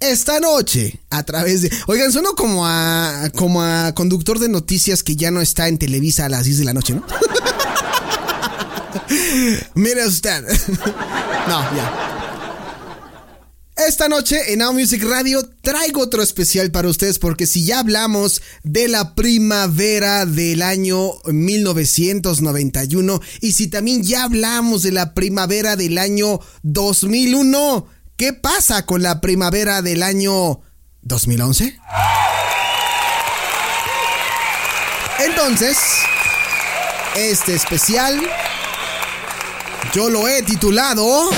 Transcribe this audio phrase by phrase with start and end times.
[0.00, 1.70] Esta noche, a través de.
[1.86, 3.30] Oigan, sueno como a.
[3.34, 6.64] como a conductor de noticias que ya no está en Televisa a las 10 de
[6.64, 7.06] la noche, ¿no?
[9.74, 10.44] Mire usted.
[11.48, 12.16] no, ya.
[13.76, 18.40] Esta noche en Now Music Radio traigo otro especial para ustedes porque si ya hablamos
[18.62, 25.98] de la primavera del año 1991 y si también ya hablamos de la primavera del
[25.98, 30.60] año 2001, ¿qué pasa con la primavera del año
[31.02, 31.78] 2011?
[35.24, 35.78] Entonces,
[37.16, 38.20] este especial
[39.94, 41.30] yo lo he titulado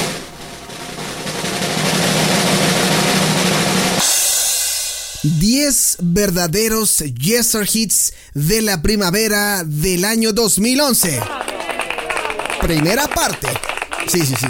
[5.23, 11.21] 10 verdaderos Yeser Hits de la primavera del año 2011.
[12.61, 13.49] Primera parte.
[14.09, 14.47] Sí, sí, sí.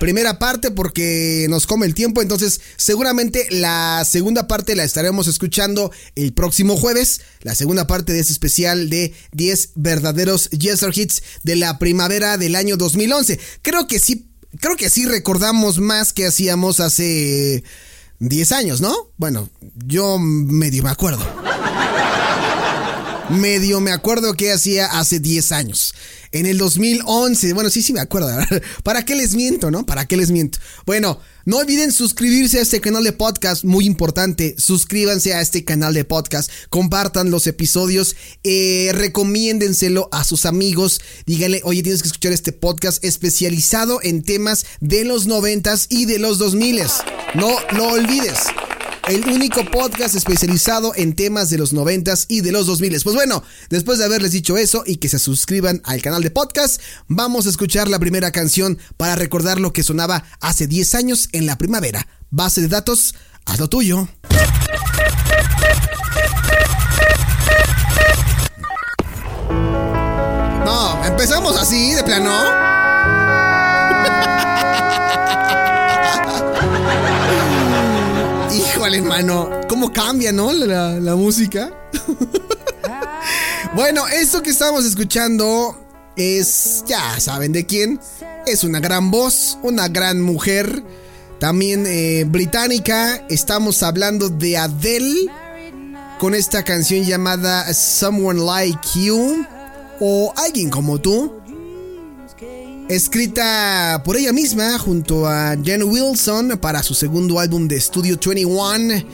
[0.00, 5.92] Primera parte porque nos come el tiempo, entonces seguramente la segunda parte la estaremos escuchando
[6.14, 11.56] el próximo jueves, la segunda parte de este especial de 10 verdaderos Yeser Hits de
[11.56, 13.38] la primavera del año 2011.
[13.60, 17.62] Creo que sí, creo que sí recordamos más que hacíamos hace
[18.20, 19.12] 10 años, ¿no?
[19.18, 19.50] Bueno,
[19.84, 21.39] yo medio me acuerdo.
[23.30, 25.94] Medio me acuerdo que hacía hace 10 años.
[26.32, 28.28] En el 2011, bueno, sí, sí me acuerdo.
[28.84, 29.84] ¿Para qué les miento, no?
[29.84, 30.58] ¿Para qué les miento?
[30.86, 34.54] Bueno, no olviden suscribirse a este canal de podcast, muy importante.
[34.58, 38.14] Suscríbanse a este canal de podcast, compartan los episodios,
[38.44, 41.00] eh, recomiéndenselo a sus amigos.
[41.26, 46.18] Díganle, oye, tienes que escuchar este podcast especializado en temas de los noventas y de
[46.18, 46.82] los 2000
[47.34, 48.38] No lo olvides
[49.08, 53.00] el único podcast especializado en temas de los 90 y de los 2000.
[53.02, 56.80] Pues bueno, después de haberles dicho eso y que se suscriban al canal de podcast,
[57.08, 61.46] vamos a escuchar la primera canción para recordar lo que sonaba hace 10 años en
[61.46, 62.06] la primavera.
[62.30, 64.08] Base de datos, haz lo tuyo.
[70.64, 72.79] No, empezamos así, de plano.
[78.94, 79.50] Hermano.
[79.68, 80.52] ¿Cómo cambia, no?
[80.52, 81.70] La, música.
[83.74, 85.78] bueno, esto que estamos escuchando
[86.16, 88.00] es, ya saben de quién.
[88.46, 90.82] Es una gran voz, una gran mujer,
[91.38, 93.24] también eh, británica.
[93.28, 95.30] Estamos hablando de Adele
[96.18, 99.46] con esta canción llamada Someone Like You
[100.00, 101.39] o Alguien como tú
[102.90, 109.04] escrita por ella misma junto a Jen Wilson para su segundo álbum de estudio 21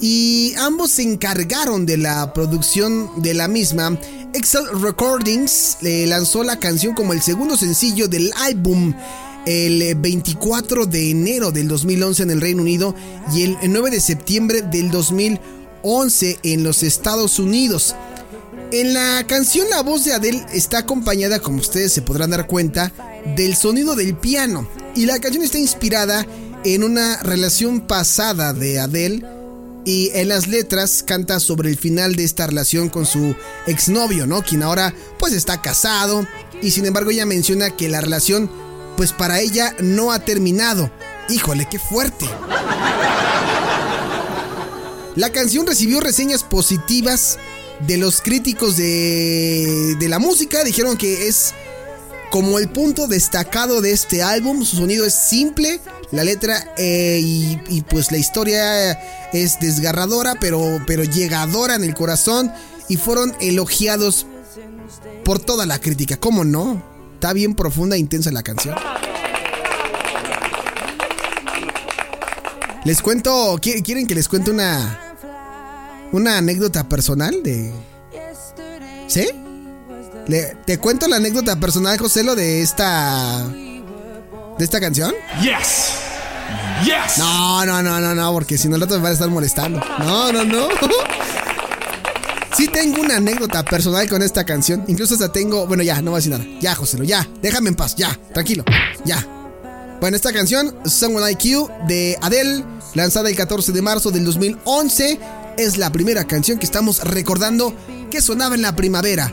[0.00, 3.98] y ambos se encargaron de la producción de la misma.
[4.32, 8.94] Excel Recordings le lanzó la canción como el segundo sencillo del álbum
[9.44, 12.94] el 24 de enero del 2011 en el Reino Unido
[13.34, 17.94] y el 9 de septiembre del 2011 en los Estados Unidos.
[18.70, 22.92] En la canción la voz de Adele está acompañada, como ustedes se podrán dar cuenta,
[23.36, 24.68] del sonido del piano.
[24.94, 26.26] Y la canción está inspirada
[26.64, 29.24] en una relación pasada de Adele.
[29.84, 33.34] Y en las letras canta sobre el final de esta relación con su
[33.66, 34.42] exnovio, ¿no?
[34.42, 36.26] Quien ahora pues está casado.
[36.60, 38.50] Y sin embargo ella menciona que la relación
[38.96, 40.90] pues para ella no ha terminado.
[41.28, 42.26] Híjole, qué fuerte.
[45.14, 47.38] La canción recibió reseñas positivas
[47.86, 50.64] de los críticos de, de la música.
[50.64, 51.54] Dijeron que es
[52.30, 54.64] como el punto destacado de este álbum.
[54.64, 55.80] Su sonido es simple,
[56.10, 58.92] la letra eh, y, pues la historia
[59.32, 62.52] es desgarradora, pero, pero llegadora en el corazón.
[62.88, 64.26] Y fueron elogiados
[65.24, 66.16] por toda la crítica.
[66.16, 66.82] ¿Cómo no?
[67.14, 68.74] Está bien profunda e intensa la canción.
[72.84, 75.04] Les cuento, ¿quieren que les cuente una
[76.12, 77.72] una anécdota personal de
[79.08, 79.26] ¿Sí?
[80.28, 83.46] ¿Te cuento la anécdota personal, José, lo de esta.
[83.46, 85.14] de esta canción?
[85.40, 85.92] Yes.
[86.84, 87.16] Yes.
[87.16, 89.80] No, no, no, no, no, porque si no, el otro me va a estar molestando.
[89.98, 90.68] No, no, no.
[92.56, 94.84] Sí tengo una anécdota personal con esta canción.
[94.88, 95.68] Incluso hasta tengo.
[95.68, 96.44] Bueno, ya, no voy a decir nada.
[96.60, 97.26] Ya, José, ya.
[97.40, 97.94] Déjame en paz.
[97.94, 98.64] Ya, tranquilo.
[99.04, 99.24] Ya.
[100.00, 102.64] Bueno, esta canción, Someone Like You, de Adele,
[102.94, 105.20] lanzada el 14 de marzo del 2011,
[105.56, 107.72] es la primera canción que estamos recordando
[108.10, 109.32] que sonaba en la primavera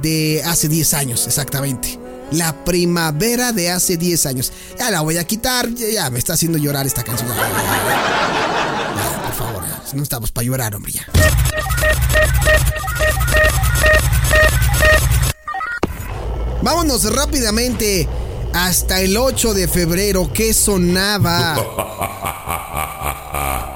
[0.00, 1.98] de hace 10 años, exactamente.
[2.30, 4.52] La primavera de hace 10 años.
[4.78, 7.28] Ya la voy a quitar, ya, me está haciendo llorar esta canción.
[7.28, 7.36] Ya,
[9.22, 11.06] por favor, no estamos para llorar, hombre, ya.
[16.62, 18.08] Vámonos rápidamente
[18.54, 20.30] hasta el 8 de febrero.
[20.32, 21.56] ¿Qué sonaba?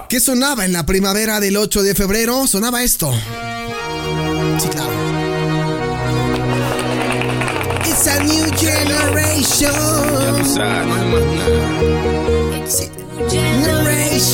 [0.09, 2.47] ¿Qué sonaba en la primavera del 8 de febrero?
[2.47, 3.13] Sonaba esto.
[8.59, 9.73] Generation.
[12.69, 12.89] Sí.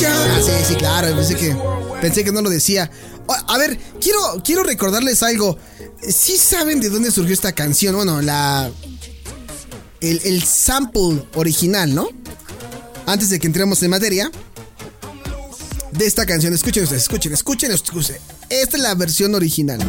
[0.05, 1.15] Ah, sí, sí, claro.
[1.15, 1.55] Pensé que,
[2.01, 2.89] pensé que no lo decía.
[3.47, 5.57] A ver, quiero, quiero recordarles algo.
[6.07, 7.95] ¿Sí saben de dónde surgió esta canción?
[7.95, 8.71] Bueno, la.
[10.01, 12.09] El, el sample original, ¿no?
[13.05, 14.31] Antes de que entremos en materia.
[15.91, 16.53] De esta canción.
[16.53, 18.17] Escuchen ustedes, escuchen, escuchen, escuchen.
[18.49, 19.79] Esta es la versión original.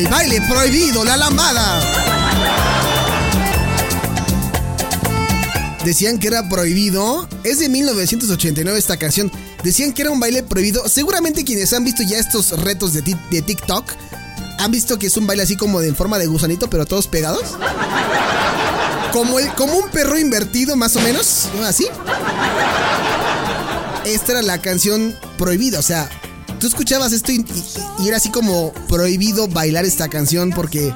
[0.00, 1.78] El baile prohibido, la lambada.
[5.84, 7.28] Decían que era prohibido.
[7.44, 9.30] Es de 1989 esta canción.
[9.62, 10.88] Decían que era un baile prohibido.
[10.88, 13.92] Seguramente quienes han visto ya estos retos de, TikTok
[14.58, 17.58] han visto que es un baile así como de forma de gusanito, pero todos pegados.
[19.12, 21.50] Como, el, como un perro invertido, más o menos.
[21.62, 21.86] Así.
[24.06, 25.78] Esta era la canción prohibida.
[25.78, 26.08] O sea,
[26.60, 27.44] tú escuchabas esto y,
[28.06, 30.94] era así como prohibido bailar esta canción porque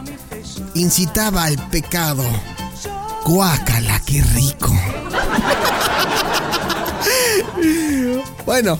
[0.74, 2.22] incitaba al pecado.
[3.24, 4.70] Guácala, qué rico.
[8.46, 8.78] bueno,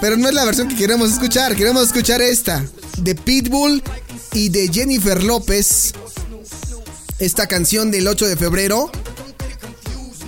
[0.00, 1.54] pero no es la versión que queremos escuchar.
[1.54, 2.64] Queremos escuchar esta.
[2.98, 3.82] De Pitbull
[4.32, 5.94] y de Jennifer López.
[7.20, 8.90] Esta canción del 8 de febrero.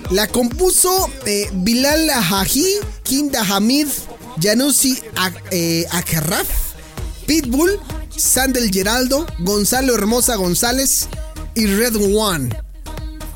[0.09, 2.65] La compuso eh, Bilal Haji,
[3.03, 3.87] Kinda Hamid,
[4.39, 4.99] Janussi
[5.51, 5.85] eh,
[7.25, 7.79] Pitbull,
[8.15, 11.07] Sandel Geraldo, Gonzalo Hermosa González
[11.55, 12.49] y Red One.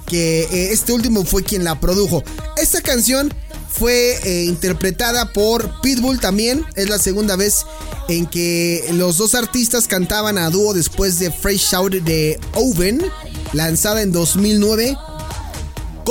[0.07, 2.23] Que eh, este último fue quien la produjo.
[2.57, 3.33] Esta canción
[3.69, 6.65] fue eh, interpretada por Pitbull también.
[6.75, 7.65] Es la segunda vez
[8.09, 13.01] en que los dos artistas cantaban a dúo después de Fresh Shout de Oven,
[13.53, 14.97] lanzada en 2009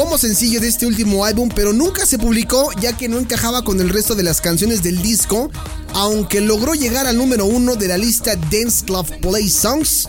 [0.01, 3.81] como sencillo de este último álbum, pero nunca se publicó ya que no encajaba con
[3.81, 5.51] el resto de las canciones del disco,
[5.93, 10.09] aunque logró llegar al número uno de la lista Dance Club Play Songs.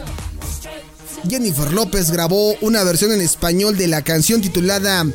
[1.30, 5.06] Jennifer López grabó una versión en español de la canción titulada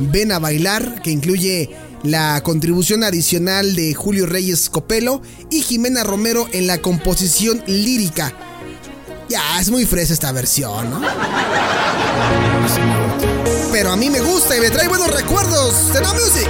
[0.00, 1.70] Ven a bailar, que incluye
[2.02, 8.34] la contribución adicional de Julio Reyes Copelo y Jimena Romero en la composición lírica.
[9.28, 11.00] Ya, es muy fresa esta versión, ¿no?
[13.78, 16.48] Pero a mí me gusta y me trae buenos recuerdos la music.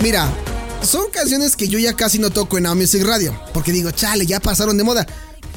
[0.00, 0.26] Mira,
[0.82, 3.38] son canciones que yo ya casi no toco en Now Music Radio.
[3.52, 5.06] Porque digo, chale, ya pasaron de moda.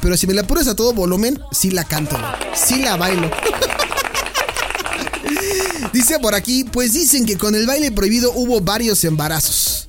[0.01, 2.17] Pero si me la pones a todo volumen, sí la canto.
[2.53, 3.31] Sí la bailo.
[5.93, 9.82] Dice por aquí, pues dicen que con el baile prohibido hubo varios embarazos.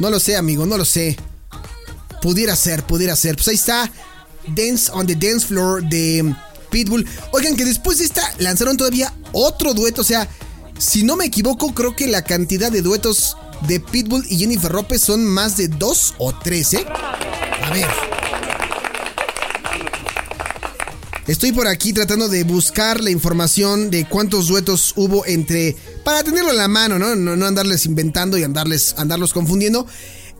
[0.00, 1.16] No lo sé, amigo, no lo sé.
[2.22, 3.36] Pudiera ser, pudiera ser.
[3.36, 3.92] Pues ahí está
[4.48, 6.34] Dance on the Dance Floor de
[6.70, 7.06] Pitbull.
[7.32, 10.00] Oigan, que después de esta lanzaron todavía otro dueto.
[10.00, 10.26] O sea,
[10.78, 13.36] si no me equivoco, creo que la cantidad de duetos
[13.68, 16.86] de Pitbull y Jennifer Lopez son más de dos o tres, ¿eh?
[16.88, 17.86] A ver.
[21.26, 25.76] Estoy por aquí tratando de buscar la información de cuántos duetos hubo entre.
[26.10, 27.14] Para tenerlo en la mano, ¿no?
[27.14, 29.86] No, andarles inventando y andarles, andarlos confundiendo.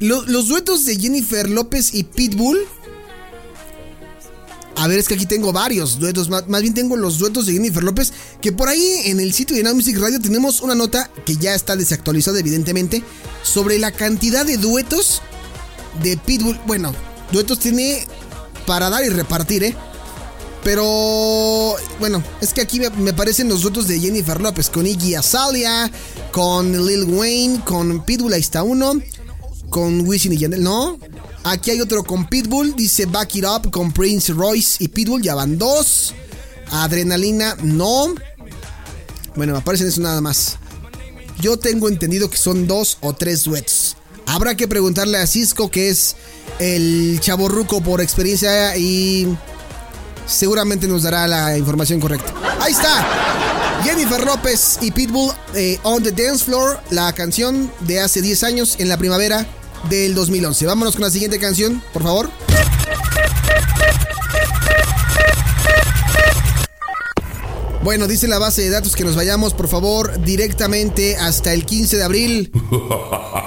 [0.00, 2.58] los duetos de Jennifer López y Pitbull.
[4.74, 6.28] A ver, es que aquí tengo varios duetos.
[6.28, 8.12] Más, bien tengo los duetos de Jennifer López.
[8.40, 11.54] Que por ahí en el sitio de Now Music Radio tenemos una nota que ya
[11.54, 13.04] está desactualizada, evidentemente.
[13.44, 15.22] Sobre la cantidad de duetos
[16.02, 16.58] de Pitbull.
[16.66, 16.92] Bueno,
[17.30, 18.08] duetos tiene
[18.66, 19.76] para dar y repartir, ¿eh?
[20.62, 25.90] Pero bueno, es que aquí me, parecen los duetos de Jennifer López con Iggy Azalea,
[26.32, 29.00] con Lil Wayne, con Pitbull, ahí está uno,
[29.70, 30.98] con Wisin y Yandel, no.
[31.44, 35.34] Aquí hay otro con Pitbull, dice Back It Up con Prince Royce y Pitbull, ya
[35.34, 36.14] van dos.
[36.70, 38.14] Adrenalina, no.
[39.34, 40.58] Bueno, me aparecen eso nada más.
[41.40, 43.96] Yo tengo entendido que son dos o tres duetos.
[44.26, 46.16] Habrá que preguntarle a Cisco, que es
[46.58, 49.26] el chaborruco por experiencia y
[50.30, 52.32] seguramente nos dará la información correcta.
[52.60, 53.06] Ahí está.
[53.82, 58.76] Jennifer López y Pitbull eh, On the Dance Floor, la canción de hace 10 años
[58.78, 59.46] en la primavera
[59.88, 60.66] del 2011.
[60.66, 62.30] Vámonos con la siguiente canción, por favor.
[67.82, 71.96] Bueno, dice la base de datos que nos vayamos, por favor, directamente hasta el 15
[71.96, 72.52] de abril.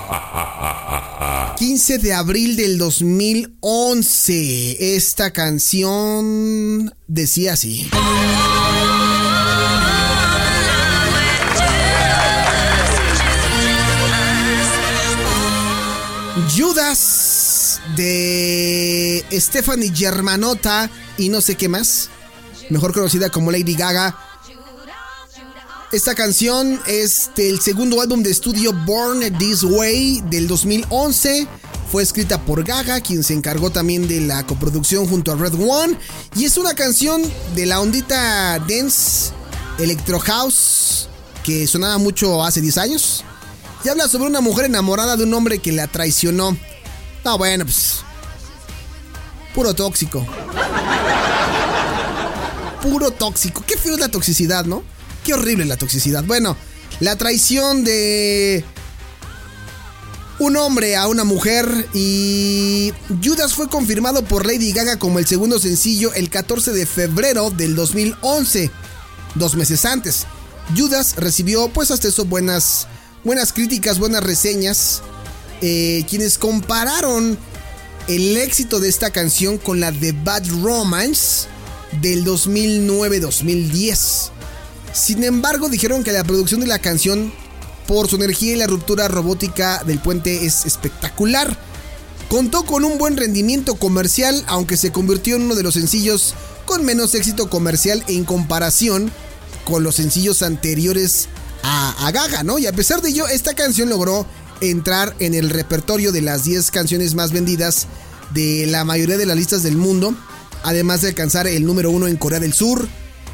[1.66, 4.98] 15 de abril del 2011.
[4.98, 7.90] Esta canción decía así.
[16.54, 22.10] Judas de Stephanie Germanota y no sé qué más,
[22.72, 24.33] mejor conocida como Lady Gaga.
[25.94, 31.48] Esta canción es del segundo álbum de estudio Born This Way del 2011.
[31.92, 35.96] Fue escrita por Gaga, quien se encargó también de la coproducción junto a Red One.
[36.36, 37.22] Y es una canción
[37.54, 39.34] de la ondita dance,
[39.78, 41.10] electro house,
[41.44, 43.24] que sonaba mucho hace 10 años.
[43.86, 46.58] Y habla sobre una mujer enamorada de un hombre que la traicionó.
[47.24, 47.98] No, bueno, pues.
[49.54, 50.26] Puro tóxico.
[52.82, 53.64] Puro tóxico.
[53.68, 54.93] Qué feo es la toxicidad, ¿no?
[55.24, 56.24] Qué horrible la toxicidad.
[56.24, 56.58] Bueno,
[57.00, 58.64] la traición de
[60.40, 62.92] un hombre a una mujer y
[63.24, 67.76] Judas fue confirmado por Lady Gaga como el segundo sencillo el 14 de febrero del
[67.76, 68.70] 2011,
[69.36, 70.26] dos meses antes.
[70.76, 72.88] Judas recibió pues hasta eso buenas
[73.24, 75.04] buenas críticas, buenas reseñas,
[75.62, 77.38] eh, quienes compararon
[78.08, 81.48] el éxito de esta canción con la de Bad Romance
[82.02, 84.33] del 2009-2010.
[84.94, 87.34] Sin embargo, dijeron que la producción de la canción,
[87.88, 91.58] por su energía y la ruptura robótica del puente, es espectacular.
[92.30, 96.36] Contó con un buen rendimiento comercial, aunque se convirtió en uno de los sencillos
[96.66, 99.12] con menos éxito comercial en comparación
[99.66, 101.28] con los sencillos anteriores
[101.64, 102.60] a, Gaga, ¿no?
[102.60, 104.28] Y a pesar de ello, esta canción logró
[104.62, 107.88] entrar en el repertorio de las 10 canciones más vendidas
[108.34, 110.16] de la mayoría de las listas del mundo,
[110.64, 112.88] además de alcanzar el número uno en Corea del Sur,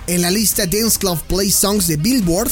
[0.09, 2.51] en la lista Dance Club Play Songs de Billboard,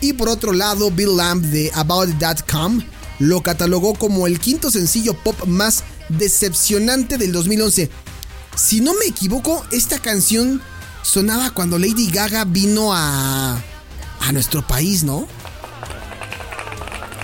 [0.00, 2.80] y por otro lado, Bill Lamb de About.com
[3.18, 7.90] lo catalogó como el quinto sencillo pop más decepcionante del 2011.
[8.56, 10.62] Si no me equivoco, esta canción
[11.02, 13.60] sonaba cuando Lady Gaga vino a
[14.20, 15.26] a nuestro país, ¿no?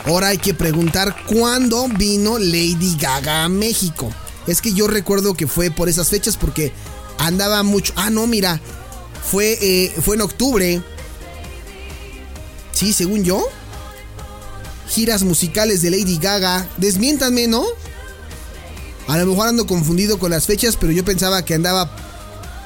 [0.07, 4.13] Ahora hay que preguntar cuándo vino Lady Gaga a México.
[4.47, 6.73] Es que yo recuerdo que fue por esas fechas porque
[7.19, 7.93] andaba mucho.
[7.97, 8.61] Ah, no, mira.
[9.31, 10.83] Fue, eh, fue en octubre.
[12.73, 13.47] Sí, según yo.
[14.89, 16.69] Giras musicales de Lady Gaga.
[16.77, 17.65] Desmiéntanme, ¿no?
[19.07, 21.95] A lo mejor ando confundido con las fechas, pero yo pensaba que andaba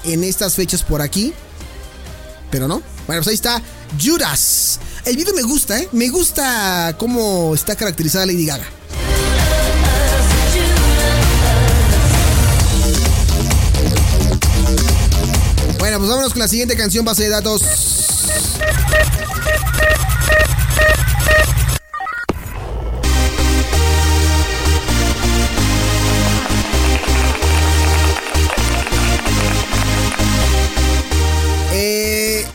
[0.05, 1.33] en estas fechas por aquí.
[2.51, 2.83] Pero no.
[3.07, 3.63] Bueno, pues ahí está
[4.01, 4.81] Judas.
[5.05, 5.89] El video me gusta, ¿eh?
[5.93, 8.78] Me gusta cómo está caracterizada Lady Gaga.
[15.99, 17.61] Pues vámonos con la siguiente canción base de datos.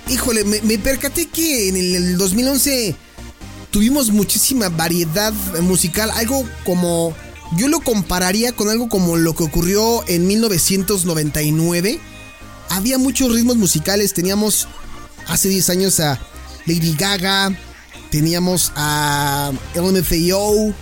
[0.08, 2.96] híjole, me, percaté que en el, 2011
[3.72, 7.14] tuvimos muchísima variedad musical, algo como...
[7.58, 12.00] Yo lo compararía con algo como lo que ocurrió en 1999.
[12.74, 14.68] Había muchos ritmos musicales, teníamos
[15.28, 16.20] hace 10 años a
[16.66, 17.56] Lady Gaga,
[18.10, 20.74] teníamos a LMFAO,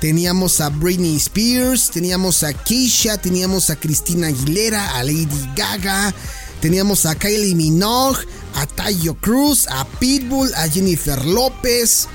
[0.00, 5.26] teníamos a Britney Spears, teníamos a Keisha, teníamos a Cristina Aguilera, a Lady
[5.56, 6.14] Gaga,
[6.60, 8.24] teníamos a Kylie Minogue,
[8.54, 12.06] a Tayo Cruz, a Pitbull, a Jennifer López,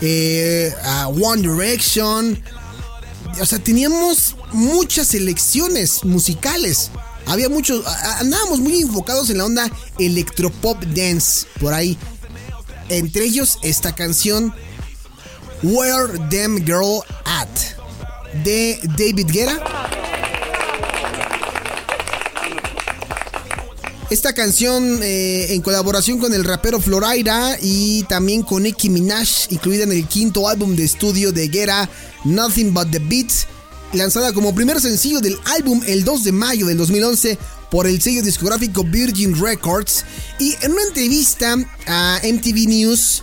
[0.00, 2.42] eh, a One Direction.
[3.40, 6.90] O sea, teníamos muchas selecciones musicales.
[7.26, 7.84] Había muchos,
[8.18, 11.96] andábamos muy enfocados en la onda electropop dance por ahí.
[12.88, 14.52] Entre ellos esta canción
[15.62, 17.48] Where Them Girl At
[18.44, 19.62] de David Guerra
[24.12, 29.84] Esta canción eh, en colaboración con el rapero Florida y también con Nicki Minaj, incluida
[29.84, 31.88] en el quinto álbum de estudio de Guerra,
[32.26, 33.46] Nothing But the Beats,
[33.92, 37.38] lanzada como primer sencillo del álbum el 2 de mayo del 2011
[37.70, 40.04] por el sello discográfico Virgin Records.
[40.38, 41.56] Y en una entrevista
[41.86, 43.22] a MTV News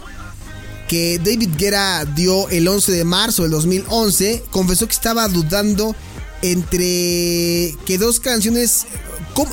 [0.88, 5.96] que David Guerra dio el 11 de marzo del 2011, confesó que estaba dudando
[6.42, 8.86] entre que dos canciones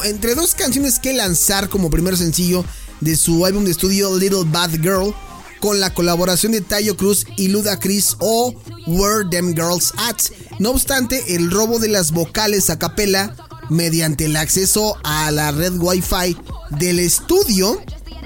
[0.04, 2.64] entre dos canciones que lanzar como primer sencillo
[3.00, 5.14] de su álbum de estudio Little Bad Girl,
[5.60, 8.54] con la colaboración de Tayo Cruz y Luda Chris o
[8.86, 10.16] Where Them Girls At.
[10.58, 13.34] No obstante, el robo de las vocales a capela
[13.68, 16.36] mediante el acceso a la red Wi-Fi
[16.78, 17.82] del estudio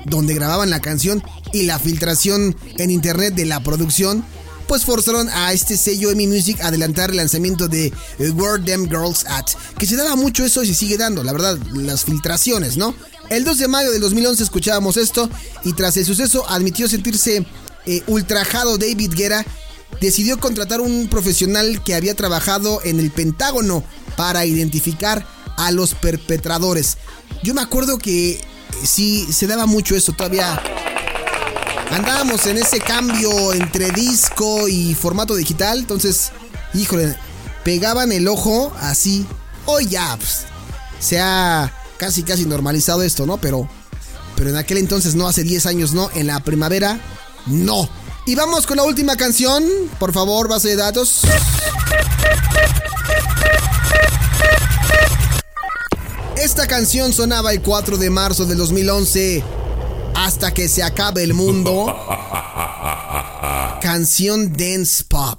[0.07, 1.23] donde grababan la canción
[1.53, 4.25] y la filtración en internet de la producción,
[4.67, 9.27] pues forzaron a este sello EMI Music a adelantar el lanzamiento de Where Them Girls
[9.27, 9.47] At,
[9.79, 12.95] que se daba mucho eso y se sigue dando, la verdad, las filtraciones, ¿no?
[13.31, 15.31] El 2 de mayo del 2011 escuchábamos esto
[15.65, 17.47] y tras el suceso admitió sentirse
[17.87, 19.47] eh, ultrajado David Guerra
[20.01, 23.85] decidió contratar un profesional que había trabajado en el Pentágono
[24.17, 25.25] para identificar
[25.57, 26.99] a los perpetradores.
[27.45, 28.41] Yo me acuerdo que
[28.83, 30.61] sí se daba mucho eso, todavía
[31.93, 36.33] andábamos en ese cambio entre disco y formato digital, entonces,
[36.75, 37.17] híjole,
[37.63, 39.25] pegaban el ojo así.
[39.67, 40.47] Hoy ya, pues,
[40.99, 43.37] se ha casi casi normalizado esto, ¿no?
[43.37, 43.69] Pero,
[44.35, 46.99] pero en aquel entonces no, hace 10 años no, en la primavera,
[47.45, 47.87] no.
[48.25, 49.63] Y vamos con la última canción,
[49.99, 51.21] por favor, base de datos.
[56.37, 59.45] Esta canción sonaba el 4 de marzo del 2011
[60.15, 61.95] hasta que se acabe el mundo.
[63.83, 65.39] Canción Dance Pop.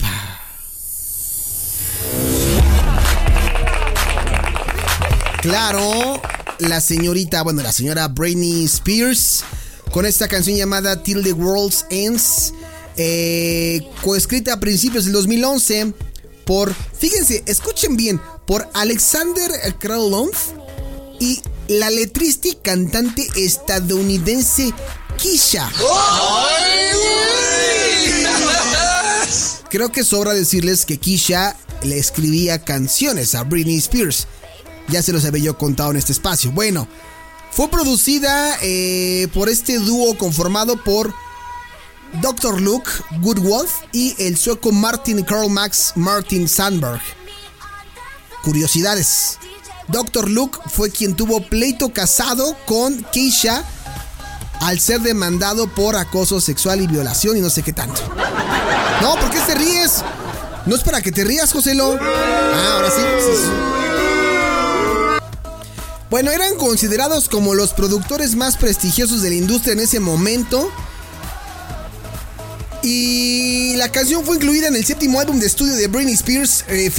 [5.42, 6.22] Claro,
[6.62, 9.44] la señorita, bueno, la señora Britney Spears,
[9.92, 12.54] con esta canción llamada Till the World Ends,
[12.98, 15.94] eh, coescrita a principios del 2011
[16.46, 20.32] por, fíjense, escuchen bien, por Alexander Kralov
[21.20, 24.74] y la letrista y cantante estadounidense
[25.18, 25.72] Kisha.
[29.70, 34.28] Creo que sobra decirles que Kisha le escribía canciones a Britney Spears.
[34.92, 36.52] Ya se los había yo contado en este espacio.
[36.52, 36.88] Bueno,
[37.52, 41.14] fue producida eh, por este dúo conformado por
[42.22, 42.60] Dr.
[42.60, 47.02] Luke Goodwolf y el sueco Martin Karl Max Martin Sandberg.
[48.44, 49.40] Curiosidades.
[49.88, 50.30] Dr.
[50.30, 53.64] Luke fue quien tuvo pleito casado con Keisha
[54.62, 58.02] al ser demandado por acoso sexual y violación y no sé qué tanto.
[59.02, 60.04] No, ¿por qué te ríes?
[60.66, 61.98] No es para que te rías, Joselo.
[62.00, 63.81] Ah, ahora sí.
[66.12, 70.70] Bueno, eran considerados como los productores más prestigiosos de la industria en ese momento.
[72.84, 76.92] Y la canción fue incluida en el séptimo álbum de estudio de Britney Spears, eh,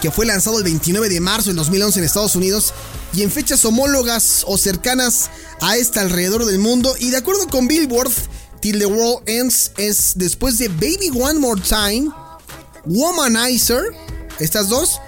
[0.00, 2.72] que fue lanzado el 29 de marzo del 2011 en Estados Unidos
[3.12, 5.28] y en fechas homólogas o cercanas
[5.60, 6.96] a esta alrededor del mundo.
[6.98, 8.12] Y de acuerdo con Billboard,
[8.62, 12.08] Till the World Ends es después de Baby One More Time,
[12.86, 13.82] Womanizer,
[14.38, 15.00] estas dos,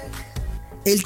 [0.92, 1.03] el,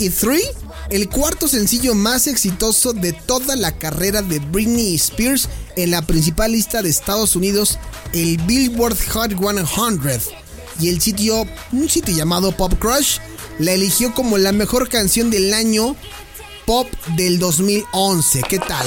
[0.00, 0.42] el Three,
[0.90, 6.52] el cuarto sencillo más exitoso de toda la carrera de Britney Spears en la principal
[6.52, 7.78] lista de Estados Unidos,
[8.12, 10.20] el Billboard Hot 100
[10.80, 13.18] y el sitio, un sitio llamado Pop Crush,
[13.58, 15.96] la eligió como la mejor canción del año
[16.66, 18.42] pop del 2011.
[18.48, 18.86] ¿Qué tal?